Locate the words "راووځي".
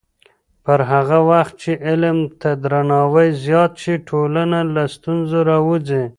5.49-6.03